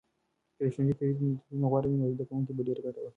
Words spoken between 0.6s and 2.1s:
د ښوونځي تدریس میتودونه غوره وي،